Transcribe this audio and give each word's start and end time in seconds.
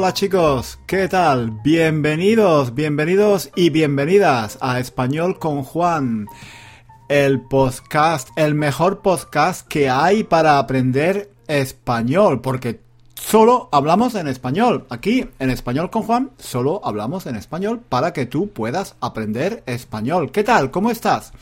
Hola 0.00 0.14
chicos, 0.14 0.78
¿qué 0.86 1.08
tal? 1.08 1.50
Bienvenidos, 1.62 2.74
bienvenidos 2.74 3.50
y 3.54 3.68
bienvenidas 3.68 4.56
a 4.62 4.80
Español 4.80 5.38
con 5.38 5.62
Juan, 5.62 6.26
el 7.10 7.42
podcast, 7.42 8.30
el 8.34 8.54
mejor 8.54 9.02
podcast 9.02 9.68
que 9.68 9.90
hay 9.90 10.24
para 10.24 10.58
aprender 10.58 11.30
español, 11.48 12.40
porque 12.40 12.80
solo 13.14 13.68
hablamos 13.72 14.14
en 14.14 14.26
español. 14.26 14.86
Aquí, 14.88 15.28
en 15.38 15.50
Español 15.50 15.90
con 15.90 16.04
Juan, 16.04 16.30
solo 16.38 16.80
hablamos 16.82 17.26
en 17.26 17.36
español 17.36 17.82
para 17.86 18.14
que 18.14 18.24
tú 18.24 18.48
puedas 18.48 18.96
aprender 19.02 19.62
español. 19.66 20.32
¿Qué 20.32 20.42
tal? 20.44 20.70
¿Cómo 20.70 20.90
estás? 20.90 21.34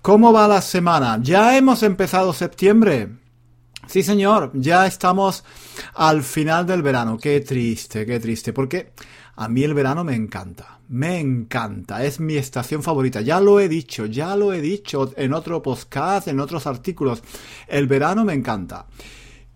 ¿Cómo 0.00 0.32
va 0.32 0.48
la 0.48 0.62
semana? 0.62 1.18
Ya 1.20 1.54
hemos 1.54 1.82
empezado 1.82 2.32
septiembre. 2.32 3.10
Sí, 3.86 4.02
señor, 4.02 4.50
ya 4.54 4.86
estamos 4.86 5.44
al 5.94 6.22
final 6.22 6.66
del 6.66 6.82
verano. 6.82 7.18
Qué 7.18 7.40
triste, 7.40 8.06
qué 8.06 8.20
triste, 8.20 8.52
porque 8.52 8.92
a 9.36 9.48
mí 9.48 9.62
el 9.62 9.74
verano 9.74 10.04
me 10.04 10.14
encanta. 10.14 10.78
Me 10.88 11.18
encanta, 11.18 12.04
es 12.04 12.20
mi 12.20 12.36
estación 12.36 12.82
favorita. 12.82 13.20
Ya 13.22 13.40
lo 13.40 13.58
he 13.58 13.68
dicho, 13.68 14.06
ya 14.06 14.36
lo 14.36 14.52
he 14.52 14.60
dicho 14.60 15.12
en 15.16 15.32
otro 15.32 15.62
podcast, 15.62 16.28
en 16.28 16.40
otros 16.40 16.66
artículos. 16.66 17.22
El 17.66 17.86
verano 17.86 18.24
me 18.24 18.34
encanta. 18.34 18.86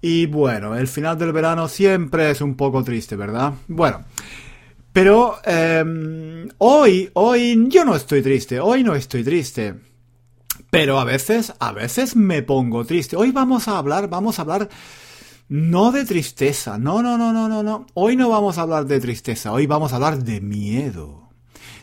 Y 0.01 0.27
bueno, 0.27 0.76
el 0.76 0.87
final 0.87 1.18
del 1.18 1.32
verano 1.32 1.68
siempre 1.68 2.30
es 2.30 2.40
un 2.40 2.54
poco 2.54 2.82
triste, 2.82 3.16
¿verdad? 3.16 3.52
Bueno, 3.66 4.04
pero 4.92 5.38
em, 5.45 6.48
hoy, 6.59 7.10
hoy 7.15 7.66
yo 7.68 7.85
no 7.85 7.95
estoy 7.95 8.23
triste, 8.23 8.59
hoy 8.60 8.82
no 8.82 8.95
estoy 8.95 9.23
triste. 9.23 9.74
Pero 10.71 11.01
a 11.01 11.05
veces, 11.05 11.55
a 11.59 11.73
veces 11.73 12.15
me 12.15 12.43
pongo 12.43 12.85
triste. 12.85 13.16
Hoy 13.16 13.33
vamos 13.33 13.69
a 13.69 13.79
hablar, 13.79 14.09
vamos 14.09 14.38
a 14.38 14.43
hablar 14.43 14.69
no 15.49 15.93
de 15.93 16.05
tristeza, 16.05 16.77
no, 16.77 17.02
no, 17.02 17.16
no, 17.16 17.33
no, 17.33 17.49
no, 17.49 17.63
no. 17.63 17.87
Hoy 17.95 18.16
no 18.16 18.29
vamos 18.29 18.59
a 18.59 18.63
hablar 18.63 18.85
de 18.85 19.01
tristeza, 19.01 19.51
hoy 19.51 19.66
vamos 19.66 19.93
a 19.93 19.97
hablar 19.97 20.23
de 20.23 20.41
miedo. 20.41 21.30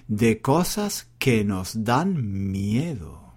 De 0.07 0.39
cosas 0.39 1.07
que 1.17 1.43
nos 1.43 1.83
dan 1.83 2.51
miedo. 2.51 3.33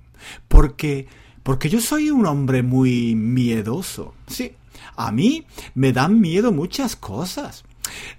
Porque, 0.49 1.07
porque 1.43 1.71
yo 1.71 1.81
soy 1.81 2.11
un 2.11 2.27
hombre 2.27 2.63
muy 2.63 3.15
miedoso. 3.15 4.15
Sí, 4.27 4.53
a 4.97 5.13
mí 5.13 5.47
me 5.75 5.95
dan 5.95 6.21
miedo 6.21 6.53
muchas 6.53 6.95
cosas. 6.95 7.65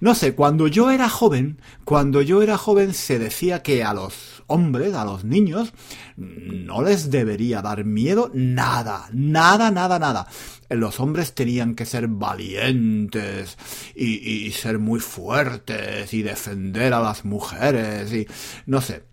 No 0.00 0.14
sé, 0.14 0.34
cuando 0.34 0.68
yo 0.68 0.90
era 0.90 1.08
joven, 1.08 1.60
cuando 1.84 2.22
yo 2.22 2.42
era 2.42 2.56
joven 2.56 2.94
se 2.94 3.18
decía 3.18 3.62
que 3.62 3.82
a 3.82 3.92
los 3.92 4.42
hombres, 4.46 4.94
a 4.94 5.04
los 5.04 5.24
niños, 5.24 5.72
no 6.16 6.82
les 6.82 7.10
debería 7.10 7.62
dar 7.62 7.84
miedo 7.84 8.30
nada, 8.34 9.08
nada, 9.12 9.70
nada, 9.70 9.98
nada. 9.98 10.26
Los 10.68 11.00
hombres 11.00 11.34
tenían 11.34 11.74
que 11.74 11.86
ser 11.86 12.08
valientes 12.08 13.58
y, 13.94 14.50
ser 14.52 14.78
muy 14.78 15.00
fuertes 15.00 16.12
y 16.12 16.22
defender 16.22 16.92
a 16.92 17.00
las 17.00 17.24
mujeres 17.24 18.12
y 18.12 18.26
no 18.66 18.80
sé, 18.80 19.04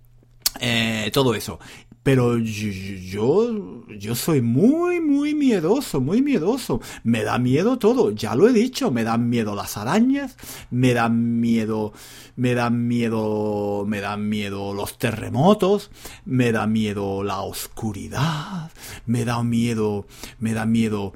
eh, 0.59 1.09
todo 1.13 1.33
eso. 1.35 1.59
Pero 2.07 2.37
yo, 2.37 3.83
yo 3.89 4.15
soy 4.15 4.41
muy, 4.41 5.01
muy 5.01 5.33
miedoso, 5.33 5.99
muy 5.99 6.21
miedoso. 6.21 6.79
Me 7.03 7.25
da 7.25 7.37
miedo 7.37 7.77
todo, 7.79 8.11
ya 8.11 8.33
lo 8.33 8.47
he 8.47 8.53
dicho. 8.53 8.91
Me 8.91 9.03
dan 9.03 9.27
miedo 9.27 9.55
las 9.55 9.75
arañas, 9.75 10.37
me 10.71 10.93
dan 10.93 11.41
miedo, 11.41 11.91
me 12.37 12.53
dan 12.53 12.87
miedo, 12.87 13.83
me 13.85 13.99
dan 13.99 14.29
miedo 14.29 14.73
los 14.73 14.97
terremotos, 14.97 15.91
me 16.23 16.53
da 16.53 16.65
miedo 16.65 17.23
la 17.23 17.41
oscuridad, 17.41 18.71
me 19.05 19.25
da 19.25 19.43
miedo, 19.43 20.05
me 20.39 20.53
da 20.53 20.65
miedo 20.65 21.11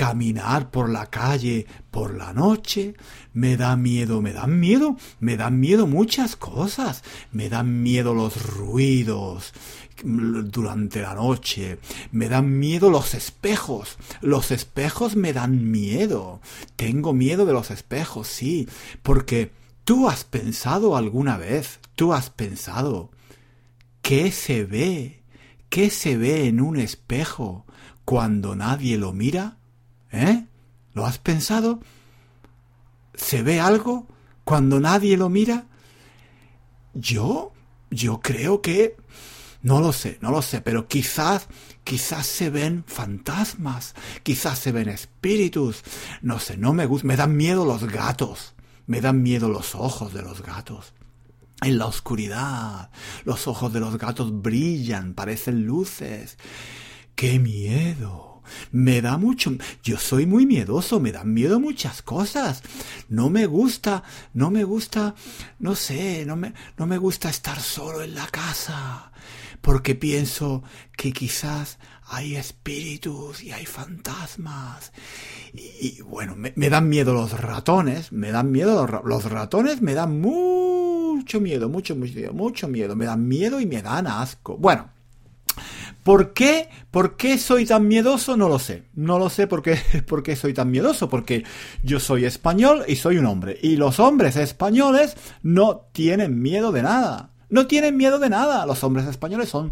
caminar 0.00 0.70
por 0.70 0.88
la 0.88 1.10
calle 1.10 1.66
por 1.90 2.14
la 2.14 2.32
noche, 2.32 2.94
me 3.34 3.58
da 3.58 3.76
miedo, 3.76 4.22
me 4.22 4.32
dan 4.32 4.58
miedo, 4.58 4.96
me 5.18 5.36
dan 5.36 5.60
miedo 5.60 5.86
muchas 5.86 6.36
cosas, 6.36 7.04
me 7.32 7.50
dan 7.50 7.82
miedo 7.82 8.14
los 8.14 8.46
ruidos 8.46 9.52
durante 10.02 11.02
la 11.02 11.14
noche, 11.14 11.80
me 12.12 12.30
dan 12.30 12.58
miedo 12.58 12.88
los 12.88 13.12
espejos, 13.12 13.98
los 14.22 14.52
espejos 14.52 15.16
me 15.16 15.34
dan 15.34 15.70
miedo, 15.70 16.40
tengo 16.76 17.12
miedo 17.12 17.44
de 17.44 17.52
los 17.52 17.70
espejos, 17.70 18.26
sí, 18.26 18.70
porque 19.02 19.52
tú 19.84 20.08
has 20.08 20.24
pensado 20.24 20.96
alguna 20.96 21.36
vez, 21.36 21.78
tú 21.94 22.14
has 22.14 22.30
pensado, 22.30 23.10
¿qué 24.00 24.32
se 24.32 24.64
ve? 24.64 25.20
¿Qué 25.68 25.90
se 25.90 26.16
ve 26.16 26.46
en 26.46 26.62
un 26.62 26.78
espejo 26.78 27.66
cuando 28.06 28.56
nadie 28.56 28.96
lo 28.96 29.12
mira? 29.12 29.59
¿Eh? 30.12 30.46
¿Lo 30.92 31.06
has 31.06 31.18
pensado? 31.18 31.80
¿Se 33.14 33.42
ve 33.42 33.60
algo 33.60 34.06
cuando 34.44 34.80
nadie 34.80 35.16
lo 35.16 35.28
mira? 35.28 35.66
Yo, 36.94 37.52
yo 37.90 38.20
creo 38.20 38.60
que... 38.62 38.96
No 39.62 39.80
lo 39.80 39.92
sé, 39.92 40.16
no 40.22 40.30
lo 40.30 40.40
sé, 40.40 40.62
pero 40.62 40.88
quizás, 40.88 41.46
quizás 41.84 42.26
se 42.26 42.48
ven 42.48 42.82
fantasmas, 42.86 43.94
quizás 44.22 44.58
se 44.58 44.72
ven 44.72 44.88
espíritus, 44.88 45.82
no 46.22 46.38
sé, 46.38 46.56
no 46.56 46.72
me 46.72 46.86
gusta, 46.86 47.06
me 47.06 47.16
dan 47.16 47.36
miedo 47.36 47.66
los 47.66 47.84
gatos, 47.84 48.54
me 48.86 49.02
dan 49.02 49.22
miedo 49.22 49.50
los 49.50 49.74
ojos 49.74 50.14
de 50.14 50.22
los 50.22 50.40
gatos. 50.40 50.94
En 51.60 51.76
la 51.76 51.84
oscuridad, 51.84 52.90
los 53.24 53.46
ojos 53.46 53.70
de 53.70 53.80
los 53.80 53.98
gatos 53.98 54.40
brillan, 54.40 55.12
parecen 55.12 55.66
luces. 55.66 56.38
¡Qué 57.14 57.38
miedo! 57.38 58.29
Me 58.72 59.00
da 59.02 59.16
mucho. 59.16 59.52
Yo 59.82 59.98
soy 59.98 60.26
muy 60.26 60.46
miedoso, 60.46 61.00
me 61.00 61.12
dan 61.12 61.32
miedo 61.32 61.60
muchas 61.60 62.02
cosas. 62.02 62.62
No 63.08 63.30
me 63.30 63.46
gusta, 63.46 64.02
no 64.34 64.50
me 64.50 64.64
gusta, 64.64 65.14
no 65.58 65.74
sé, 65.74 66.24
no 66.26 66.36
me, 66.36 66.54
no 66.76 66.86
me 66.86 66.98
gusta 66.98 67.28
estar 67.30 67.60
solo 67.60 68.02
en 68.02 68.14
la 68.14 68.26
casa. 68.26 69.12
Porque 69.60 69.94
pienso 69.94 70.62
que 70.96 71.12
quizás 71.12 71.78
hay 72.10 72.36
espíritus 72.36 73.42
y 73.42 73.52
hay 73.52 73.66
fantasmas. 73.66 74.92
Y, 75.52 76.00
bueno, 76.02 76.34
me, 76.36 76.70
dan 76.70 76.88
miedo 76.88 77.12
los 77.12 77.38
ratones, 77.38 78.10
me 78.12 78.32
dan 78.32 78.50
miedo 78.50 78.86
los, 78.86 79.04
los 79.04 79.24
ratones, 79.30 79.82
me 79.82 79.94
dan 79.94 80.20
mucho 80.20 81.40
miedo, 81.40 81.68
mucho, 81.68 81.94
mucho, 81.94 82.32
mucho 82.32 82.68
miedo. 82.68 82.96
Me 82.96 83.04
dan 83.04 83.28
miedo 83.28 83.60
y 83.60 83.66
me 83.66 83.82
dan 83.82 84.06
asco. 84.06 84.56
Bueno, 84.56 84.90
¿Por 86.10 86.32
qué? 86.32 86.68
¿Por 86.90 87.16
qué 87.16 87.38
soy 87.38 87.66
tan 87.66 87.86
miedoso? 87.86 88.36
No 88.36 88.48
lo 88.48 88.58
sé. 88.58 88.82
No 88.94 89.20
lo 89.20 89.30
sé 89.30 89.46
por 89.46 89.62
qué, 89.62 89.78
por 90.08 90.24
qué 90.24 90.34
soy 90.34 90.52
tan 90.52 90.68
miedoso. 90.68 91.08
Porque 91.08 91.44
yo 91.84 92.00
soy 92.00 92.24
español 92.24 92.82
y 92.88 92.96
soy 92.96 93.18
un 93.18 93.26
hombre. 93.26 93.56
Y 93.62 93.76
los 93.76 94.00
hombres 94.00 94.34
españoles 94.34 95.16
no 95.44 95.86
tienen 95.92 96.42
miedo 96.42 96.72
de 96.72 96.82
nada. 96.82 97.30
No 97.48 97.68
tienen 97.68 97.96
miedo 97.96 98.18
de 98.18 98.28
nada. 98.28 98.66
Los 98.66 98.82
hombres 98.82 99.06
españoles 99.06 99.50
son 99.50 99.70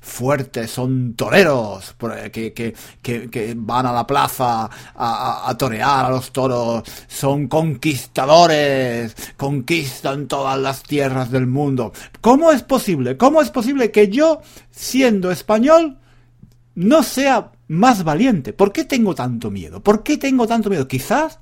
fuertes, 0.00 0.70
son 0.70 1.14
toreros, 1.14 1.94
que, 2.32 2.52
que, 2.52 2.74
que, 3.02 3.54
van 3.56 3.86
a 3.86 3.92
la 3.92 4.06
plaza 4.06 4.68
a, 4.94 5.48
a, 5.48 5.58
torear 5.58 6.06
a 6.06 6.10
los 6.10 6.32
toros, 6.32 6.82
son 7.06 7.48
conquistadores, 7.48 9.14
conquistan 9.36 10.26
todas 10.26 10.58
las 10.58 10.82
tierras 10.82 11.30
del 11.30 11.46
mundo. 11.46 11.92
¿Cómo 12.20 12.50
es 12.50 12.62
posible? 12.62 13.16
¿Cómo 13.16 13.42
es 13.42 13.50
posible 13.50 13.90
que 13.90 14.08
yo, 14.08 14.40
siendo 14.70 15.30
español, 15.30 15.98
no 16.74 17.02
sea 17.02 17.52
más 17.68 18.02
valiente? 18.04 18.52
¿Por 18.52 18.72
qué 18.72 18.84
tengo 18.84 19.14
tanto 19.14 19.50
miedo? 19.50 19.82
¿Por 19.82 20.02
qué 20.02 20.16
tengo 20.16 20.46
tanto 20.46 20.70
miedo? 20.70 20.88
Quizás, 20.88 21.38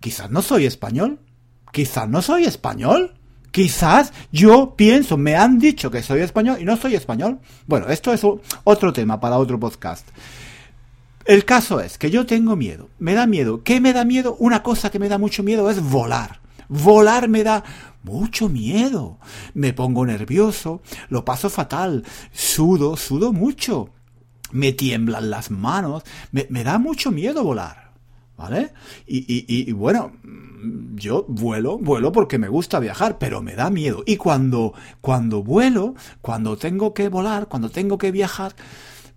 quizás 0.00 0.30
no 0.30 0.42
soy 0.42 0.66
español. 0.66 1.20
Quizás 1.72 2.08
no 2.08 2.22
soy 2.22 2.44
español. 2.44 3.14
Quizás 3.54 4.12
yo 4.32 4.74
pienso, 4.74 5.16
me 5.16 5.36
han 5.36 5.60
dicho 5.60 5.88
que 5.88 6.02
soy 6.02 6.22
español 6.22 6.56
y 6.60 6.64
no 6.64 6.76
soy 6.76 6.96
español. 6.96 7.38
Bueno, 7.68 7.86
esto 7.86 8.12
es 8.12 8.22
otro 8.64 8.92
tema 8.92 9.20
para 9.20 9.38
otro 9.38 9.60
podcast. 9.60 10.08
El 11.24 11.44
caso 11.44 11.78
es 11.78 11.96
que 11.96 12.10
yo 12.10 12.26
tengo 12.26 12.56
miedo, 12.56 12.88
me 12.98 13.14
da 13.14 13.28
miedo. 13.28 13.62
¿Qué 13.62 13.80
me 13.80 13.92
da 13.92 14.04
miedo? 14.04 14.34
Una 14.40 14.64
cosa 14.64 14.90
que 14.90 14.98
me 14.98 15.08
da 15.08 15.18
mucho 15.18 15.44
miedo 15.44 15.70
es 15.70 15.80
volar. 15.80 16.40
Volar 16.68 17.28
me 17.28 17.44
da 17.44 17.62
mucho 18.02 18.48
miedo. 18.48 19.18
Me 19.54 19.72
pongo 19.72 20.04
nervioso, 20.04 20.82
lo 21.08 21.24
paso 21.24 21.48
fatal, 21.48 22.04
sudo, 22.32 22.96
sudo 22.96 23.32
mucho. 23.32 23.90
Me 24.50 24.72
tiemblan 24.72 25.30
las 25.30 25.52
manos, 25.52 26.02
me, 26.32 26.48
me 26.50 26.64
da 26.64 26.80
mucho 26.80 27.12
miedo 27.12 27.44
volar. 27.44 27.83
¿Vale? 28.36 28.72
Y, 29.06 29.18
y, 29.18 29.44
y, 29.48 29.72
bueno, 29.72 30.12
yo 30.94 31.24
vuelo, 31.28 31.78
vuelo 31.78 32.10
porque 32.10 32.38
me 32.38 32.48
gusta 32.48 32.80
viajar, 32.80 33.18
pero 33.18 33.42
me 33.42 33.54
da 33.54 33.70
miedo. 33.70 34.02
Y 34.06 34.16
cuando, 34.16 34.74
cuando 35.00 35.42
vuelo, 35.42 35.94
cuando 36.20 36.56
tengo 36.56 36.94
que 36.94 37.08
volar, 37.08 37.46
cuando 37.46 37.70
tengo 37.70 37.96
que 37.96 38.10
viajar, 38.10 38.56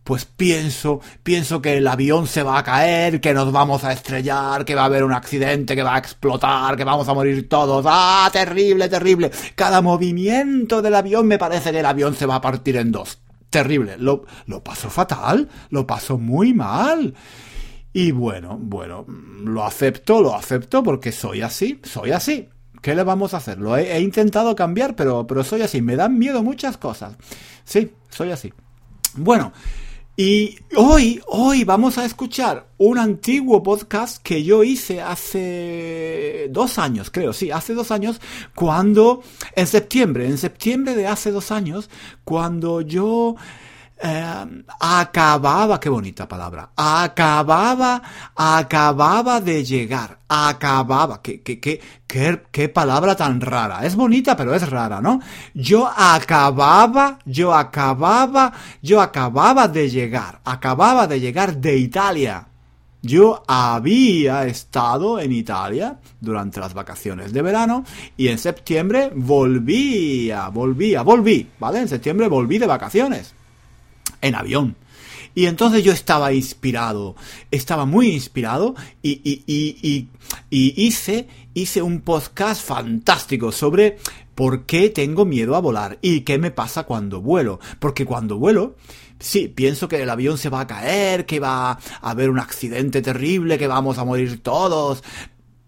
pues 0.08 0.24
pienso, 0.24 1.02
pienso 1.22 1.62
que 1.62 1.78
el 1.78 1.88
avión 1.88 2.28
se 2.28 2.42
va 2.42 2.60
a 2.60 2.64
caer, 2.64 3.20
que 3.20 3.34
nos 3.34 3.52
vamos 3.52 3.84
a 3.84 3.92
estrellar, 3.92 4.64
que 4.64 4.74
va 4.74 4.84
a 4.84 4.86
haber 4.86 5.04
un 5.04 5.12
accidente, 5.12 5.76
que 5.76 5.84
va 5.84 5.96
a 5.96 6.00
explotar, 6.00 6.78
que 6.78 6.86
vamos 6.86 7.10
a 7.10 7.14
morir 7.14 7.50
todos. 7.50 7.86
¡Ah, 7.90 8.30
terrible, 8.32 8.88
terrible! 8.88 9.32
Cada 9.56 9.82
movimiento 9.82 10.82
del 10.82 10.96
avión 10.96 11.28
me 11.28 11.38
parece 11.38 11.72
que 11.72 11.80
el 11.80 11.86
avión 11.86 12.16
se 12.16 12.26
va 12.26 12.36
a 12.36 12.42
partir 12.42 12.78
en 12.78 12.94
dos. 12.94 13.20
Terrible. 13.50 13.98
Lo, 13.98 14.24
lo 14.46 14.64
paso 14.64 14.90
fatal, 14.90 15.50
lo 15.72 15.86
paso 15.86 16.18
muy 16.18 16.54
mal. 16.54 17.14
Y 17.98 18.12
bueno, 18.12 18.60
bueno, 18.62 19.06
lo 19.44 19.64
acepto, 19.64 20.22
lo 20.22 20.36
acepto 20.36 20.84
porque 20.84 21.12
soy 21.12 21.42
así, 21.42 21.80
soy 21.82 22.12
así. 22.12 22.48
¿Qué 22.80 22.94
le 22.94 23.02
vamos 23.02 23.34
a 23.34 23.38
hacer? 23.38 23.58
Lo 23.58 23.76
he, 23.76 23.92
he 23.92 24.02
intentado 24.02 24.56
cambiar, 24.56 24.96
pero, 24.96 25.26
pero 25.26 25.44
soy 25.44 25.64
así. 25.64 25.82
Me 25.82 25.96
dan 25.96 26.16
miedo 26.20 26.44
muchas 26.44 26.78
cosas. 26.78 27.16
Sí, 27.64 27.92
soy 28.12 28.30
así. 28.30 28.54
Bueno, 29.16 29.52
y 30.16 30.60
hoy, 30.76 31.20
hoy 31.26 31.64
vamos 31.64 31.98
a 31.98 32.06
escuchar 32.06 32.68
un 32.78 33.00
antiguo 33.00 33.64
podcast 33.64 34.22
que 34.22 34.44
yo 34.44 34.64
hice 34.64 35.02
hace 35.02 36.50
dos 36.52 36.78
años, 36.78 37.10
creo, 37.10 37.34
sí, 37.34 37.50
hace 37.50 37.74
dos 37.74 37.90
años, 37.90 38.22
cuando, 38.54 39.24
en 39.56 39.66
septiembre, 39.66 40.28
en 40.28 40.38
septiembre 40.38 40.96
de 40.96 41.08
hace 41.08 41.32
dos 41.32 41.52
años, 41.52 41.90
cuando 42.24 42.82
yo 42.82 43.36
eh, 44.00 44.64
acababa, 44.80 45.80
qué 45.80 45.90
bonita 45.90 46.28
palabra, 46.28 46.70
acababa, 46.76 48.02
acababa 48.36 49.42
de 49.42 49.64
llegar, 49.64 50.20
acababa, 50.28 51.20
qué, 51.22 51.42
qué, 51.42 51.60
qué, 51.60 51.82
qué, 52.06 52.44
qué 52.52 52.70
palabra 52.70 53.16
tan 53.16 53.42
rara, 53.42 53.86
es 53.86 53.96
bonita 53.96 54.38
pero 54.38 54.54
es 54.54 54.70
rara, 54.70 55.02
¿no? 55.02 55.20
Yo 55.56 55.88
acababa, 55.88 57.18
yo 57.26 57.56
acababa, 57.56 58.54
yo 58.84 59.02
acababa 59.02 59.68
de 59.68 59.90
llegar, 59.90 60.42
acababa 60.46 61.08
de 61.08 61.20
llegar 61.20 61.58
de 61.58 61.78
Italia. 61.78 62.48
Yo 63.02 63.44
había 63.48 64.46
estado 64.46 65.20
en 65.20 65.32
Italia 65.32 65.98
durante 66.20 66.60
las 66.60 66.74
vacaciones 66.74 67.32
de 67.32 67.42
verano 67.42 67.84
y 68.18 68.28
en 68.28 68.38
septiembre 68.38 69.12
volvía, 69.16 70.50
volvía, 70.50 71.04
volví, 71.04 71.48
¿vale? 71.60 71.80
En 71.80 71.88
septiembre 71.88 72.28
volví 72.28 72.58
de 72.58 72.68
vacaciones 72.68 73.37
en 74.22 74.36
avión. 74.36 74.76
Y 75.38 75.46
entonces 75.46 75.84
yo 75.84 75.94
estaba 75.94 76.34
inspirado, 76.34 77.16
estaba 77.52 77.86
muy 77.86 78.08
inspirado 78.08 78.74
y, 79.04 79.22
y, 79.24 79.44
y, 79.46 80.08
y, 80.50 80.84
hice, 80.84 81.28
hice 81.54 81.84
un 81.84 82.02
podcast 82.02 82.66
fantástico 82.66 83.52
sobre 83.52 84.00
por 84.34 84.66
qué 84.66 84.90
tengo 84.90 85.26
miedo 85.26 85.56
a 85.56 85.62
volar 85.62 86.00
y 86.02 86.22
qué 86.22 86.40
me 86.40 86.50
pasa 86.50 86.84
cuando 86.84 87.22
vuelo. 87.22 87.60
Porque 87.78 88.04
cuando 88.04 88.40
vuelo, 88.40 88.78
sí, 89.20 89.48
pienso 89.48 89.88
que 89.88 90.02
el 90.02 90.10
avión 90.10 90.40
se 90.40 90.50
va 90.50 90.62
a 90.62 90.68
caer, 90.68 91.28
que 91.28 91.40
va 91.40 91.72
a 91.72 91.80
haber 92.02 92.32
un 92.32 92.40
accidente 92.40 93.04
terrible, 93.04 93.60
que 93.60 93.68
vamos 93.68 94.00
a 94.00 94.06
morir 94.06 94.42
todos. 94.42 95.04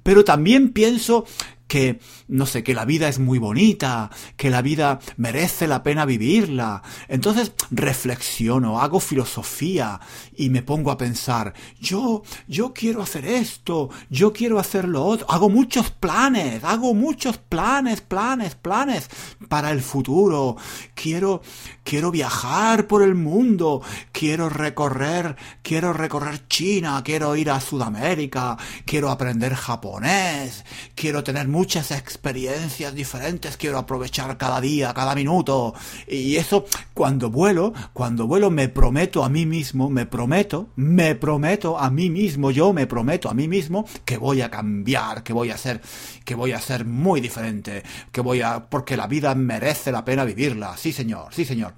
Pero 0.02 0.24
también 0.24 0.70
pienso 0.70 1.26
que, 1.70 2.00
no 2.28 2.48
sé, 2.48 2.64
que 2.64 2.74
la 2.74 2.84
vida 2.84 3.08
es 3.08 3.20
muy 3.20 3.38
bonita, 3.38 4.10
que 4.36 4.50
la 4.50 4.64
vida 4.64 5.00
merece 5.18 5.68
la 5.68 5.84
pena 5.84 6.04
vivirla. 6.04 6.82
Entonces 7.08 7.54
reflexiono, 7.70 8.82
hago 8.82 9.00
filosofía 9.00 10.02
y 10.36 10.50
me 10.50 10.64
pongo 10.64 10.90
a 10.90 10.98
pensar, 10.98 11.54
yo, 11.80 12.24
yo 12.48 12.74
quiero 12.74 13.04
hacer 13.04 13.26
esto, 13.26 13.90
yo 14.10 14.34
quiero 14.34 14.60
hacer 14.60 14.88
lo 14.88 15.06
otro. 15.06 15.30
Hago 15.30 15.50
muchos 15.50 15.92
planes, 15.92 16.64
hago 16.64 16.96
muchos 16.96 17.38
planes, 17.38 18.02
planes, 18.02 18.56
planes 18.56 19.08
para 19.48 19.70
el 19.70 19.82
futuro. 19.82 20.58
Quiero, 20.96 21.44
quiero 21.84 22.10
viajar 22.10 22.88
por 22.88 23.04
el 23.04 23.14
mundo, 23.14 23.84
quiero 24.12 24.50
recorrer, 24.50 25.36
quiero 25.62 25.94
recorrer 25.94 26.48
China, 26.48 27.04
quiero 27.06 27.36
ir 27.36 27.52
a 27.52 27.62
Sudamérica, 27.62 28.58
quiero 28.86 29.12
aprender 29.12 29.54
japonés, 29.54 30.66
quiero 30.96 31.24
tener 31.24 31.48
muchas 31.60 31.92
experiencias 31.92 32.96
diferentes, 32.96 33.58
quiero 33.58 33.80
aprovechar 33.80 34.38
cada 34.38 34.62
día, 34.62 34.94
cada 34.94 35.14
minuto. 35.14 35.74
Y 36.08 36.38
eso, 36.38 36.64
cuando 36.94 37.30
vuelo, 37.30 37.74
cuando 37.92 38.28
vuelo 38.28 38.50
me 38.50 38.70
prometo 38.70 39.26
a 39.26 39.30
mí 39.30 39.46
mismo, 39.46 39.90
me 39.90 40.06
prometo, 40.06 40.70
me 40.78 41.16
prometo 41.16 41.78
a 41.78 41.90
mí 41.90 42.10
mismo, 42.10 42.50
yo 42.52 42.72
me 42.72 42.88
prometo 42.88 43.30
a 43.30 43.34
mí 43.34 43.50
mismo 43.50 43.86
que 44.06 44.16
voy 44.16 44.42
a 44.42 44.50
cambiar, 44.50 45.22
que 45.22 45.34
voy 45.34 45.52
a 45.52 45.58
ser, 45.58 45.82
que 46.24 46.34
voy 46.34 46.54
a 46.54 46.62
ser 46.62 46.86
muy 46.86 47.20
diferente, 47.20 47.84
que 48.10 48.22
voy 48.22 48.42
a, 48.42 48.70
porque 48.70 48.96
la 48.96 49.08
vida 49.08 49.36
merece 49.36 49.92
la 49.92 50.06
pena 50.06 50.24
vivirla. 50.24 50.78
Sí, 50.78 50.94
señor, 50.94 51.34
sí, 51.34 51.44
señor. 51.44 51.74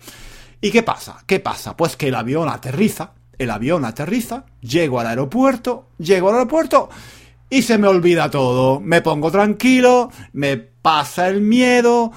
¿Y 0.62 0.70
qué 0.70 0.84
pasa? 0.84 1.24
¿Qué 1.26 1.40
pasa? 1.40 1.76
Pues 1.76 1.96
que 1.96 2.10
el 2.10 2.16
avión 2.16 2.50
aterriza, 2.50 3.14
el 3.40 3.50
avión 3.50 3.84
aterriza, 3.84 4.46
llego 4.62 5.00
al 5.00 5.08
aeropuerto, 5.08 5.88
llego 5.98 6.30
al 6.30 6.36
aeropuerto 6.36 6.90
y 7.52 7.62
se 7.62 7.78
me 7.78 7.88
olvida 7.88 8.32
todo. 8.32 8.80
Me 8.80 9.02
pongo 9.02 9.30
tranquilo, 9.30 10.10
me 10.34 10.58
pasa 10.58 11.28
el 11.28 11.42
miedo 11.42 12.12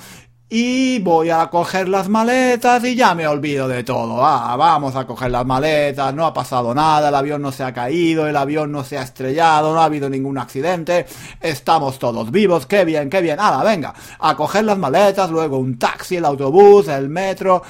y 0.48 1.00
voy 1.00 1.31
a 1.31 1.50
coger 1.50 1.88
las 1.88 2.08
maletas 2.08 2.84
y 2.84 2.94
ya 2.94 3.16
me 3.16 3.26
olvido 3.26 3.66
de 3.66 3.82
todo. 3.82 4.25
Ah, 4.25 4.54
vamos 4.56 4.94
a 4.94 5.04
coger 5.04 5.32
las 5.32 5.44
maletas, 5.44 6.14
no 6.14 6.25
ha 6.25 6.32
pasado 6.32 6.72
nada, 6.72 7.08
el 7.08 7.14
avión 7.16 7.42
no 7.42 7.50
se 7.50 7.64
ha 7.64 7.75
caído, 7.75 8.28
el 8.28 8.36
avión 8.36 8.70
no 8.70 8.84
se 8.84 8.96
ha 8.96 9.02
estrellado, 9.02 9.75
no 9.75 9.81
ha 9.81 9.86
habido 9.86 10.08
ningún 10.08 10.38
accidente, 10.38 11.06
estamos 11.40 11.98
todos 11.98 12.31
vivos, 12.31 12.66
qué 12.66 12.84
bien, 12.84 13.10
qué 13.10 13.20
bien. 13.20 13.38
Ah, 13.40 13.60
venga, 13.64 13.92
a 14.20 14.36
coger 14.36 14.64
las 14.64 14.78
maletas, 14.78 15.28
luego 15.31 15.58
un 15.58 15.76
taxi, 15.76 16.16
el 16.16 16.25
autobús, 16.25 16.86
el 16.86 17.08
metro, 17.08 17.60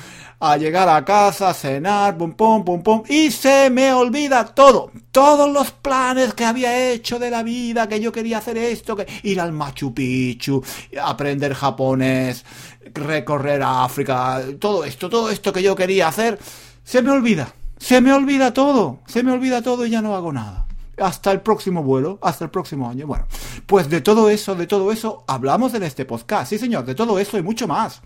a 0.44 0.58
llegar 0.58 0.88
a 0.90 1.02
casa, 1.04 1.54
cenar, 1.54 2.18
pum, 2.18 2.32
pum, 2.32 2.62
pum, 2.62 2.82
pum, 2.82 3.02
y 3.08 3.30
se 3.30 3.70
me 3.70 3.92
olvida 3.94 4.44
todo. 4.44 4.90
Todos 5.10 5.50
los 5.50 5.70
planes 5.70 6.34
que 6.34 6.44
había 6.44 6.90
hecho 6.90 7.18
de 7.18 7.30
la 7.30 7.42
vida, 7.42 7.88
que 7.88 7.98
yo 7.98 8.12
quería 8.12 8.38
hacer 8.38 8.58
esto, 8.58 8.94
que 8.94 9.06
ir 9.22 9.40
al 9.40 9.52
Machu 9.52 9.94
Picchu, 9.94 10.62
aprender 11.02 11.54
japonés, 11.54 12.44
recorrer 12.92 13.62
a 13.62 13.84
África, 13.84 14.42
todo 14.58 14.84
esto, 14.84 15.08
todo 15.08 15.30
esto 15.30 15.50
que 15.50 15.62
yo 15.62 15.74
quería 15.74 16.08
hacer, 16.08 16.38
se 16.84 17.00
me 17.00 17.10
olvida. 17.10 17.52
Se 17.78 18.00
me 18.00 18.12
olvida 18.12 18.52
todo, 18.52 19.00
se 19.06 19.22
me 19.22 19.32
olvida 19.32 19.62
todo 19.62 19.84
y 19.84 19.90
ya 19.90 20.00
no 20.00 20.14
hago 20.14 20.32
nada 20.32 20.66
hasta 20.96 21.32
el 21.32 21.40
próximo 21.40 21.82
vuelo, 21.82 22.20
hasta 22.22 22.44
el 22.44 22.50
próximo 22.52 22.88
año. 22.88 23.06
Bueno, 23.06 23.26
pues 23.66 23.90
de 23.90 24.00
todo 24.00 24.30
eso, 24.30 24.54
de 24.54 24.68
todo 24.68 24.92
eso 24.92 25.24
hablamos 25.26 25.74
en 25.74 25.82
este 25.82 26.04
podcast. 26.04 26.50
Sí, 26.50 26.58
señor, 26.58 26.84
de 26.84 26.94
todo 26.94 27.18
eso 27.18 27.36
y 27.36 27.42
mucho 27.42 27.66
más 27.66 28.00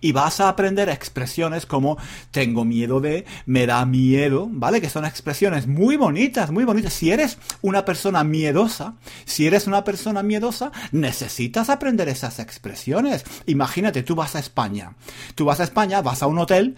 y 0.00 0.12
vas 0.12 0.40
a 0.40 0.48
aprender 0.48 0.88
expresiones 0.88 1.66
como 1.66 1.98
tengo 2.30 2.64
miedo 2.64 3.00
de, 3.00 3.24
me 3.46 3.66
da 3.66 3.84
miedo, 3.84 4.48
¿vale? 4.50 4.80
Que 4.80 4.90
son 4.90 5.04
expresiones 5.04 5.66
muy 5.66 5.96
bonitas, 5.96 6.50
muy 6.50 6.64
bonitas. 6.64 6.92
Si 6.92 7.10
eres 7.10 7.38
una 7.62 7.84
persona 7.84 8.24
miedosa, 8.24 8.94
si 9.24 9.46
eres 9.46 9.66
una 9.66 9.84
persona 9.84 10.22
miedosa, 10.22 10.72
necesitas 10.92 11.70
aprender 11.70 12.08
esas 12.08 12.38
expresiones. 12.38 13.24
Imagínate, 13.46 14.02
tú 14.02 14.14
vas 14.14 14.36
a 14.36 14.38
España, 14.38 14.94
tú 15.34 15.44
vas 15.44 15.60
a 15.60 15.64
España, 15.64 16.02
vas 16.02 16.22
a 16.22 16.26
un 16.26 16.38
hotel 16.38 16.76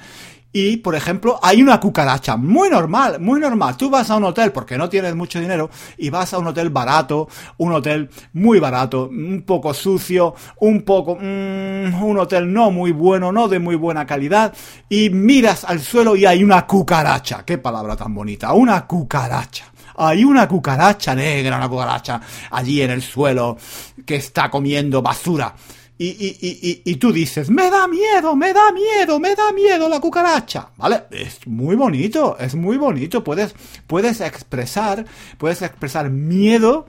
y, 0.52 0.78
por 0.78 0.94
ejemplo, 0.94 1.38
hay 1.42 1.62
una 1.62 1.78
cucaracha. 1.78 2.36
Muy 2.36 2.68
normal, 2.70 3.20
muy 3.20 3.38
normal. 3.38 3.76
Tú 3.76 3.88
vas 3.88 4.10
a 4.10 4.16
un 4.16 4.24
hotel 4.24 4.50
porque 4.50 4.76
no 4.76 4.88
tienes 4.88 5.14
mucho 5.14 5.38
dinero 5.38 5.70
y 5.96 6.10
vas 6.10 6.34
a 6.34 6.38
un 6.38 6.48
hotel 6.48 6.70
barato, 6.70 7.28
un 7.58 7.72
hotel 7.72 8.10
muy 8.32 8.58
barato, 8.58 9.08
un 9.08 9.42
poco 9.46 9.72
sucio, 9.72 10.34
un 10.58 10.82
poco... 10.82 11.16
Mmm, 11.20 12.02
un 12.02 12.18
hotel 12.18 12.52
no 12.52 12.70
muy 12.70 12.92
bueno, 12.92 13.30
no 13.30 13.48
de 13.48 13.58
muy 13.58 13.76
buena 13.76 14.06
calidad. 14.06 14.52
Y 14.88 15.10
miras 15.10 15.64
al 15.64 15.80
suelo 15.80 16.16
y 16.16 16.26
hay 16.26 16.42
una 16.42 16.66
cucaracha. 16.66 17.44
Qué 17.44 17.58
palabra 17.58 17.96
tan 17.96 18.14
bonita. 18.14 18.52
Una 18.52 18.86
cucaracha. 18.86 19.66
Hay 19.96 20.24
una 20.24 20.48
cucaracha 20.48 21.14
negra, 21.14 21.58
una 21.58 21.68
cucaracha 21.68 22.20
allí 22.50 22.80
en 22.80 22.90
el 22.90 23.02
suelo 23.02 23.56
que 24.04 24.16
está 24.16 24.50
comiendo 24.50 25.02
basura 25.02 25.54
y, 26.02 26.94
tú 26.96 27.12
dices, 27.12 27.50
me 27.50 27.70
da 27.70 27.86
miedo, 27.86 28.34
me 28.34 28.54
da 28.54 28.72
miedo, 28.72 29.20
me 29.20 29.34
da 29.34 29.52
miedo 29.52 29.86
la 29.86 30.00
cucaracha, 30.00 30.70
¿vale? 30.78 31.04
Es 31.10 31.46
muy 31.46 31.76
bonito, 31.76 32.38
es 32.38 32.54
muy 32.54 32.78
bonito, 32.78 33.22
puedes, 33.22 33.54
puedes 33.86 34.22
expresar, 34.22 35.04
puedes 35.36 35.60
expresar 35.60 36.08
miedo 36.08 36.86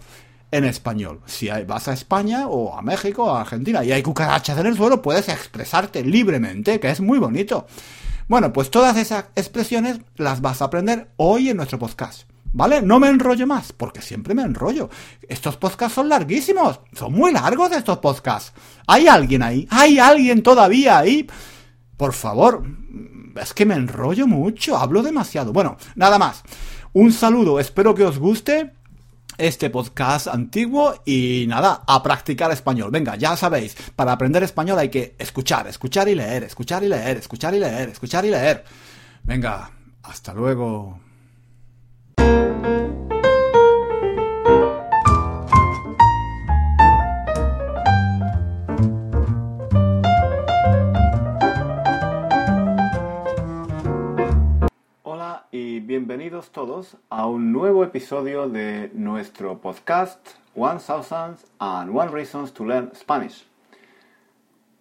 en 0.52 0.64
español. 0.64 1.20
Si 1.26 1.50
vas 1.68 1.90
a 1.90 1.94
España 1.94 2.48
o 2.48 2.78
a 2.78 2.82
México 2.82 3.26
o 3.26 3.36
a 3.36 3.42
Argentina 3.42 3.84
y 3.84 3.92
hay 3.92 4.02
cucarachas 4.02 4.58
en 4.58 4.68
el 4.68 4.78
suelo, 4.78 5.02
puedes 5.02 5.28
expresarte 5.28 6.06
libremente, 6.06 6.80
que 6.80 6.90
es 6.90 7.02
muy 7.02 7.20
bonito. 7.20 7.68
Bueno, 8.30 8.54
pues 8.54 8.72
todas 8.72 8.96
esas 8.96 9.26
expresiones 9.36 10.00
las 10.16 10.40
vas 10.40 10.62
a 10.62 10.66
aprender 10.66 11.10
hoy 11.18 11.50
en 11.50 11.58
nuestro 11.58 11.80
podcast. 11.80 12.31
¿Vale? 12.54 12.82
No 12.82 13.00
me 13.00 13.08
enrollo 13.08 13.48
más, 13.48 13.72
porque 13.72 14.02
siempre 14.02 14.34
me 14.34 14.44
enrollo. 14.44 14.90
Estos 15.28 15.58
podcasts 15.58 15.96
son 15.96 16.10
larguísimos, 16.10 16.82
son 16.94 17.14
muy 17.14 17.32
largos 17.32 17.72
estos 17.72 18.00
podcasts. 18.00 18.54
¿Hay 18.88 19.08
alguien 19.08 19.42
ahí? 19.42 19.68
¿Hay 19.70 20.00
alguien 20.00 20.44
todavía 20.44 20.98
ahí? 20.98 21.28
Por 21.96 22.14
favor, 22.14 22.64
es 23.40 23.54
que 23.54 23.66
me 23.66 23.76
enrollo 23.76 24.28
mucho, 24.28 24.78
hablo 24.78 25.02
demasiado. 25.02 25.54
Bueno, 25.54 25.78
nada 25.96 26.20
más. 26.20 26.44
Un 26.94 27.14
saludo, 27.14 27.60
espero 27.60 27.96
que 27.96 28.04
os 28.04 28.20
guste 28.20 28.74
este 29.38 29.70
podcast 29.70 30.28
antiguo 30.28 30.96
y 31.06 31.46
nada, 31.48 31.84
a 31.88 32.04
practicar 32.04 32.52
español. 32.52 32.92
Venga, 32.92 33.16
ya 33.16 33.38
sabéis, 33.38 33.76
para 33.96 34.12
aprender 34.12 34.44
español 34.44 34.78
hay 34.78 34.90
que 34.90 35.16
escuchar, 35.18 35.68
escuchar 35.68 36.10
y 36.10 36.16
leer, 36.16 36.44
escuchar 36.44 36.84
y 36.84 36.90
leer, 36.90 37.18
escuchar 37.18 37.56
y 37.56 37.60
leer, 37.60 37.90
escuchar 37.90 38.26
y 38.26 38.30
leer. 38.30 38.64
Venga, 39.24 39.72
hasta 40.04 40.34
luego. 40.34 41.00
Todos 56.52 56.98
a 57.10 57.28
un 57.28 57.54
nuevo 57.54 57.86
episodio 57.86 58.50
de 58.50 58.92
nuestro 58.94 59.60
podcast 59.60 60.20
One 60.54 60.80
Thousand 60.86 61.38
and 61.60 61.96
One 61.96 62.12
Reasons 62.12 62.52
to 62.52 62.66
Learn 62.66 62.92
Spanish. 62.94 63.48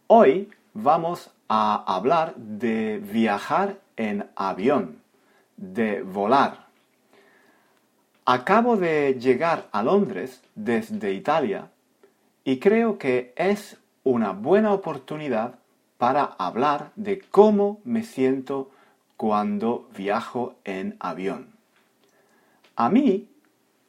Hoy 0.09 0.51
vamos 0.75 1.31
a 1.49 1.85
hablar 1.87 2.35
de 2.35 2.99
viajar 2.99 3.79
en 3.97 4.29
avión, 4.35 5.01
de 5.57 6.03
volar. 6.03 6.67
Acabo 8.25 8.77
de 8.77 9.15
llegar 9.21 9.69
a 9.71 9.85
Londres 9.85 10.43
desde 10.57 11.13
Italia 11.13 11.71
y 12.43 12.59
creo 12.59 12.99
que 12.99 13.33
es 13.37 13.77
una 14.03 14.33
buena 14.33 14.73
oportunidad 14.73 15.61
para 15.99 16.25
hablar 16.25 16.91
de 16.97 17.21
cómo 17.21 17.81
me 17.85 18.03
siento 18.03 18.71
cuando 19.17 19.89
viajo 19.95 20.57
en 20.65 20.97
avión. 20.99 21.60
A 22.83 22.89
mí 22.89 23.29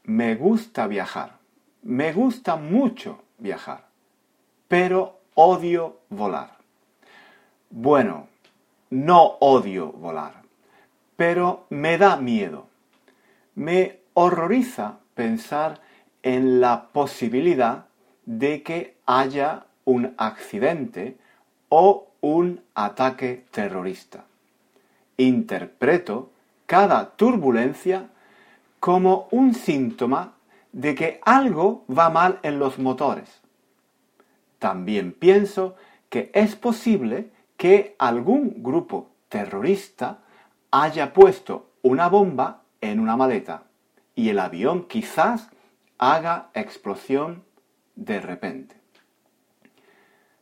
me 0.03 0.35
gusta 0.35 0.85
viajar, 0.85 1.37
me 1.81 2.11
gusta 2.11 2.57
mucho 2.57 3.23
viajar, 3.37 3.85
pero 4.67 5.21
odio 5.33 5.99
volar. 6.09 6.57
Bueno, 7.69 8.27
no 8.89 9.37
odio 9.39 9.93
volar, 9.93 10.41
pero 11.15 11.67
me 11.69 11.97
da 11.97 12.17
miedo. 12.17 12.67
Me 13.55 14.01
horroriza 14.13 14.97
pensar 15.13 15.79
en 16.21 16.59
la 16.59 16.89
posibilidad 16.89 17.85
de 18.25 18.61
que 18.61 18.97
haya 19.05 19.67
un 19.85 20.13
accidente 20.17 21.17
o 21.69 22.09
un 22.19 22.61
ataque 22.75 23.45
terrorista 23.51 24.25
interpreto 25.15 26.31
cada 26.65 27.11
turbulencia 27.11 28.09
como 28.81 29.27
un 29.29 29.53
síntoma 29.53 30.33
de 30.71 30.95
que 30.95 31.21
algo 31.23 31.85
va 31.87 32.09
mal 32.09 32.39
en 32.41 32.57
los 32.57 32.79
motores. 32.79 33.41
También 34.57 35.11
pienso 35.13 35.75
que 36.09 36.31
es 36.33 36.55
posible 36.55 37.29
que 37.57 37.95
algún 37.99 38.63
grupo 38.63 39.11
terrorista 39.29 40.21
haya 40.71 41.13
puesto 41.13 41.69
una 41.83 42.09
bomba 42.09 42.63
en 42.81 42.99
una 42.99 43.15
maleta 43.15 43.65
y 44.15 44.29
el 44.29 44.39
avión 44.39 44.87
quizás 44.87 45.51
haga 45.99 46.49
explosión 46.55 47.43
de 47.95 48.19
repente. 48.19 48.75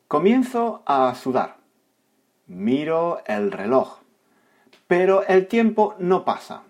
Comienzo 0.08 0.82
a 0.86 1.14
sudar. 1.14 1.58
Miro 2.48 3.22
el 3.26 3.52
reloj. 3.52 4.00
Pero 4.88 5.28
el 5.28 5.48
tiempo 5.48 5.96
no 6.00 6.24
pasa. 6.24 6.64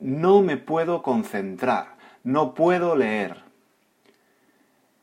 No 0.00 0.42
me 0.42 0.56
puedo 0.56 1.02
concentrar, 1.02 1.96
no 2.24 2.54
puedo 2.54 2.96
leer. 2.96 3.42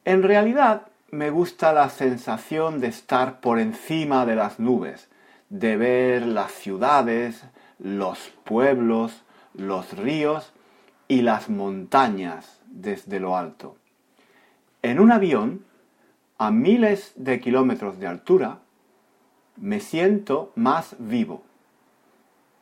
En 0.06 0.24
realidad 0.24 0.88
me 1.12 1.30
gusta 1.30 1.74
la 1.74 1.90
sensación 1.90 2.80
de 2.80 2.88
estar 2.88 3.40
por 3.40 3.60
encima 3.60 4.26
de 4.26 4.36
las 4.36 4.60
nubes, 4.60 5.10
de 5.50 5.78
ver 5.78 6.26
las 6.26 6.52
ciudades, 6.52 7.44
los 7.80 8.20
pueblos, 8.44 9.24
los 9.54 9.98
ríos 9.98 10.54
y 11.08 11.22
las 11.22 11.50
montañas 11.50 12.62
desde 12.68 13.20
lo 13.20 13.38
alto. 13.38 13.78
En 14.82 15.00
un 15.00 15.12
avión, 15.12 15.66
a 16.38 16.52
miles 16.52 17.14
de 17.16 17.40
kilómetros 17.40 18.00
de 18.00 18.08
altura, 18.08 18.60
me 19.58 19.80
siento 19.80 20.52
más 20.56 20.96
vivo 21.00 21.44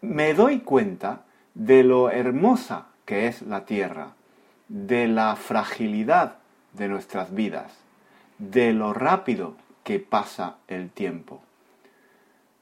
me 0.04 0.34
doy 0.34 0.60
cuenta 0.60 1.24
de 1.54 1.84
lo 1.84 2.10
hermosa 2.10 2.88
que 3.06 3.28
es 3.28 3.42
la 3.42 3.66
tierra, 3.66 4.14
de 4.68 5.08
la 5.08 5.36
fragilidad 5.36 6.38
de 6.74 6.88
nuestras 6.88 7.34
vidas, 7.34 7.74
de 8.38 8.74
lo 8.74 8.94
rápido 8.94 9.56
que 9.84 10.00
pasa 10.00 10.56
el 10.68 10.90
tiempo. 10.90 11.42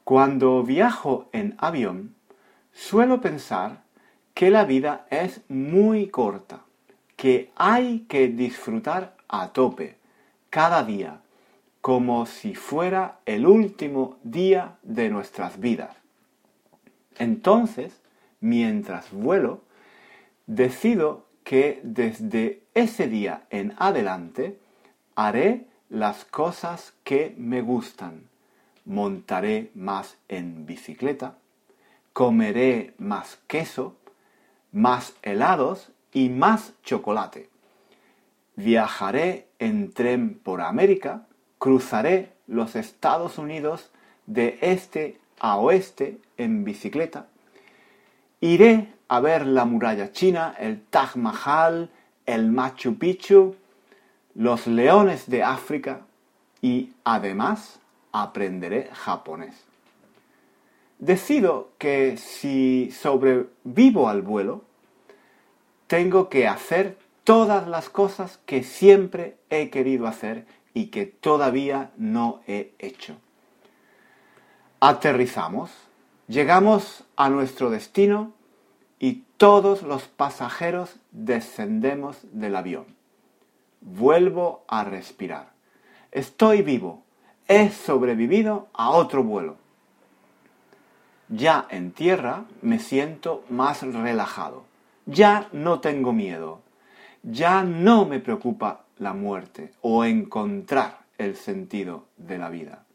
Cuando 0.04 0.64
viajo 0.64 1.30
en 1.32 1.56
avión, 1.58 2.16
suelo 2.74 3.22
pensar 3.22 3.84
que 4.34 4.50
la 4.50 4.66
vida 4.66 5.06
es 5.10 5.42
muy 5.48 6.08
corta, 6.08 6.62
que 7.16 7.52
hay 7.56 8.06
que 8.10 8.28
disfrutar 8.28 9.16
a 9.28 9.50
tope 9.50 9.98
cada 10.50 10.84
día, 10.84 11.22
como 11.80 12.26
si 12.26 12.56
fuera 12.56 13.20
el 13.26 13.46
último 13.46 14.18
día 14.24 14.78
de 14.84 15.10
nuestras 15.10 15.60
vidas. 15.60 15.96
Entonces, 17.18 18.02
mientras 18.42 19.12
vuelo, 19.12 19.62
decido 20.48 21.26
que 21.44 21.80
desde 21.84 22.64
ese 22.74 23.08
día 23.08 23.44
en 23.50 23.74
adelante 23.78 24.60
haré 25.16 25.68
las 25.90 26.26
cosas 26.26 26.94
que 27.04 27.34
me 27.38 27.62
gustan. 27.62 28.30
Montaré 28.86 29.72
más 29.76 30.18
en 30.28 30.66
bicicleta, 30.66 31.38
comeré 32.14 32.94
más 32.98 33.40
queso, 33.48 33.96
más 34.72 35.14
helados 35.22 35.92
y 36.12 36.30
más 36.30 36.74
chocolate. 36.84 37.50
Viajaré 38.56 39.48
en 39.60 39.92
tren 39.92 40.40
por 40.40 40.62
América, 40.62 41.28
cruzaré 41.58 42.34
los 42.48 42.76
Estados 42.76 43.38
Unidos 43.38 43.92
de 44.26 44.58
este 44.62 45.20
a 45.40 45.58
oeste 45.58 46.20
en 46.38 46.64
bicicleta. 46.64 47.28
Iré 48.42 48.94
a 49.08 49.20
ver 49.20 49.46
la 49.46 49.66
muralla 49.66 50.12
china, 50.12 50.56
el 50.58 50.82
Taj 50.82 51.16
Mahal, 51.16 51.92
el 52.26 52.52
Machu 52.52 52.98
Picchu, 52.98 53.56
los 54.34 54.68
leones 54.68 55.30
de 55.30 55.44
África 55.44 56.02
y 56.62 56.94
además 57.04 57.80
aprenderé 58.12 58.90
japonés. 58.94 59.56
Decido 60.98 61.70
que 61.78 62.18
si 62.18 62.92
sobrevivo 62.92 64.10
al 64.10 64.22
vuelo, 64.22 64.64
tengo 65.88 66.30
que 66.30 66.48
hacer 66.48 66.98
todas 67.24 67.68
las 67.68 67.90
cosas 67.90 68.40
que 68.46 68.64
siempre 68.64 69.38
he 69.50 69.70
querido 69.70 70.08
hacer 70.08 70.46
y 70.74 70.86
que 70.88 71.06
todavía 71.06 71.92
no 71.98 72.42
he 72.48 72.74
hecho. 72.80 73.18
Aterrizamos, 74.80 75.72
llegamos 76.32 77.04
a 77.18 77.30
nuestro 77.30 77.70
destino 77.70 78.32
y 79.00 79.26
todos 79.36 79.84
los 79.84 80.04
pasajeros 80.04 80.96
descendemos 81.12 82.20
del 82.32 82.56
avión. 82.56 82.86
Vuelvo 83.82 84.64
a 84.70 84.86
respirar. 84.86 85.52
Estoy 86.12 86.62
vivo. 86.62 87.04
He 87.48 87.70
sobrevivido 87.70 88.70
a 88.74 88.92
otro 88.92 89.24
vuelo. 89.24 89.58
Ya 91.28 91.66
en 91.70 91.92
tierra 91.92 92.46
me 92.62 92.80
siento 92.80 93.44
más 93.50 93.82
relajado. 93.82 94.64
Ya 95.06 95.50
no 95.52 95.82
tengo 95.82 96.14
miedo. 96.14 96.62
Ya 97.24 97.64
no 97.64 98.06
me 98.06 98.20
preocupa 98.20 98.86
la 98.98 99.14
muerte 99.14 99.74
o 99.82 100.06
encontrar 100.06 101.00
el 101.18 101.36
sentido 101.36 102.06
de 102.16 102.38
la 102.38 102.50
vida. 102.50 102.86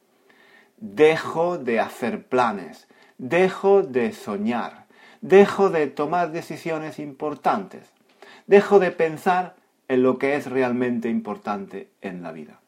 Dejo 0.78 1.58
de 1.58 1.80
hacer 1.80 2.26
planes, 2.26 2.86
dejo 3.18 3.82
de 3.82 4.12
soñar, 4.12 4.86
dejo 5.20 5.70
de 5.70 5.86
tomar 5.86 6.32
decisiones 6.32 6.98
importantes, 6.98 7.92
dejo 8.46 8.78
de 8.78 8.90
pensar 8.90 9.56
en 9.88 10.02
lo 10.02 10.18
que 10.18 10.36
es 10.36 10.50
realmente 10.50 11.08
importante 11.08 11.88
en 12.00 12.22
la 12.22 12.32
vida. 12.32 12.60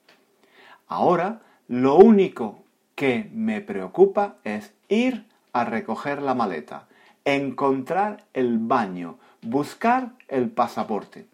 Ahora, 0.87 1.41
lo 1.69 1.97
único 1.97 2.63
que 2.95 3.31
me 3.33 3.61
preocupa 3.61 4.37
es 4.45 4.73
ir 4.89 5.27
a 5.53 5.65
recoger 5.65 6.23
la 6.23 6.35
maleta, 6.35 6.89
encontrar 7.25 8.25
el 8.33 8.59
baño, 8.59 9.19
buscar 9.43 10.13
el 10.29 10.51
pasaporte. 10.51 11.27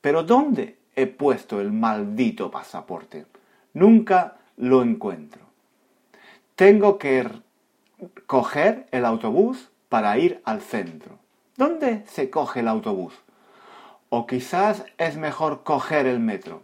Pero 0.00 0.24
¿dónde 0.24 0.76
he 0.94 1.06
puesto 1.06 1.60
el 1.60 1.72
maldito 1.72 2.50
pasaporte? 2.50 3.26
Nunca 3.72 4.36
lo 4.56 4.82
encuentro 4.82 5.52
tengo 6.62 6.98
que 6.98 7.18
coger 8.26 8.86
el 8.90 9.04
autobús 9.04 9.70
para 9.88 10.16
ir 10.18 10.40
al 10.44 10.60
centro. 10.60 11.18
¿Dónde 11.56 12.04
se 12.06 12.30
coge 12.30 12.60
el 12.60 12.68
autobús? 12.68 13.14
O 14.08 14.26
quizás 14.26 14.84
es 14.98 15.16
mejor 15.16 15.62
coger 15.62 16.06
el 16.06 16.18
metro. 16.18 16.62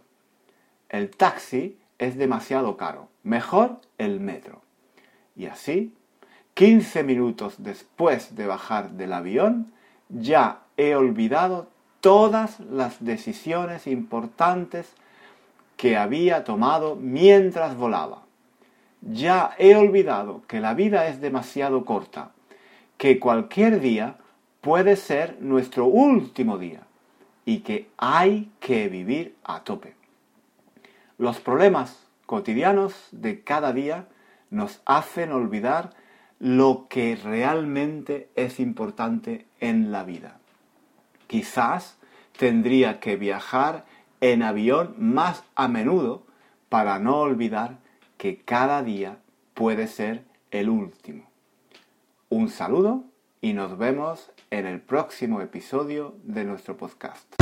El 0.89 1.09
taxi 1.09 1.77
es 1.97 2.17
demasiado 2.17 2.77
caro. 2.77 3.09
Mejor 3.23 3.79
el 3.97 4.19
metro. 4.19 4.61
Y 5.35 5.45
así, 5.45 5.93
15 6.55 7.03
minutos 7.03 7.55
después 7.59 8.35
de 8.35 8.47
bajar 8.47 8.91
del 8.91 9.13
avión, 9.13 9.71
ya 10.09 10.61
he 10.77 10.95
olvidado 10.95 11.67
todas 12.01 12.59
las 12.59 13.03
decisiones 13.03 13.87
importantes 13.87 14.93
que 15.77 15.97
había 15.97 16.43
tomado 16.43 16.95
mientras 16.95 17.75
volaba 17.77 18.23
ya 19.01 19.55
he 19.57 19.75
olvidado 19.75 20.43
que 20.47 20.59
la 20.59 20.73
vida 20.73 21.07
es 21.07 21.21
demasiado 21.21 21.85
corta, 21.85 22.31
que 22.97 23.19
cualquier 23.19 23.79
día 23.79 24.17
puede 24.61 24.95
ser 24.95 25.37
nuestro 25.39 25.85
último 25.85 26.57
día 26.57 26.81
y 27.45 27.59
que 27.59 27.89
hay 27.97 28.51
que 28.59 28.89
vivir 28.89 29.35
a 29.43 29.63
tope. 29.63 29.95
Los 31.17 31.39
problemas 31.39 32.05
cotidianos 32.25 32.93
de 33.11 33.43
cada 33.43 33.73
día 33.73 34.07
nos 34.49 34.81
hacen 34.85 35.31
olvidar 35.31 35.91
lo 36.39 36.87
que 36.89 37.15
realmente 37.15 38.29
es 38.35 38.59
importante 38.59 39.45
en 39.59 39.91
la 39.91 40.03
vida. 40.03 40.39
Quizás 41.27 41.97
tendría 42.37 42.99
que 42.99 43.17
viajar 43.17 43.85
en 44.21 44.43
avión 44.43 44.95
más 44.97 45.43
a 45.55 45.67
menudo 45.67 46.23
para 46.69 46.99
no 46.99 47.17
olvidar 47.17 47.77
que 48.19 48.37
cada 48.37 48.83
día 48.83 49.19
puede 49.53 49.87
ser 49.87 50.25
el 50.51 50.69
último. 50.69 51.23
Un 52.27 52.49
saludo 52.49 53.05
y 53.39 53.53
nos 53.53 53.77
vemos 53.77 54.33
en 54.51 54.67
el 54.67 54.81
próximo 54.81 55.39
episodio 55.39 56.17
de 56.23 56.43
nuestro 56.43 56.75
podcast. 56.75 57.33